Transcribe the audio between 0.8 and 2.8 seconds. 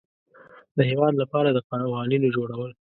هیواد لپاره د قوانینو جوړول وه.